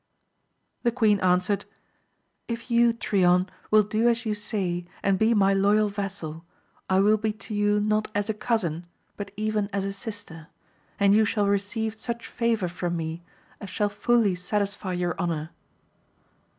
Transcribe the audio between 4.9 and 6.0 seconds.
and be my loyal